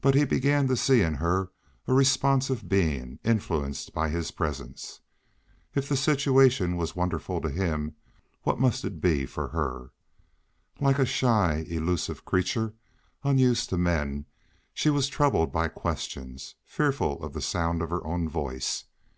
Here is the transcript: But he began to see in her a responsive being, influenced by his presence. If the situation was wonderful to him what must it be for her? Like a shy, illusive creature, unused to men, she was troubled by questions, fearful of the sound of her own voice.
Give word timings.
But 0.00 0.14
he 0.14 0.24
began 0.24 0.68
to 0.68 0.74
see 0.76 1.02
in 1.02 1.16
her 1.16 1.50
a 1.86 1.92
responsive 1.92 2.66
being, 2.66 3.18
influenced 3.22 3.92
by 3.92 4.08
his 4.08 4.30
presence. 4.30 5.02
If 5.74 5.86
the 5.86 5.98
situation 5.98 6.78
was 6.78 6.96
wonderful 6.96 7.42
to 7.42 7.50
him 7.50 7.94
what 8.44 8.58
must 8.58 8.86
it 8.86 9.02
be 9.02 9.26
for 9.26 9.48
her? 9.48 9.90
Like 10.80 10.98
a 10.98 11.04
shy, 11.04 11.66
illusive 11.68 12.24
creature, 12.24 12.72
unused 13.22 13.68
to 13.68 13.76
men, 13.76 14.24
she 14.72 14.88
was 14.88 15.08
troubled 15.08 15.52
by 15.52 15.68
questions, 15.68 16.54
fearful 16.64 17.22
of 17.22 17.34
the 17.34 17.42
sound 17.42 17.82
of 17.82 17.90
her 17.90 18.02
own 18.06 18.30
voice. 18.30 18.84